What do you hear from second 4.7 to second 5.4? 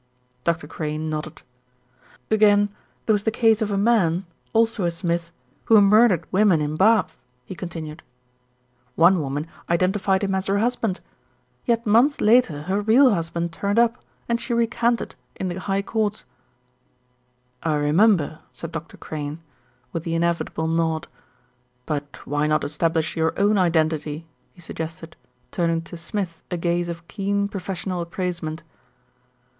a Smith,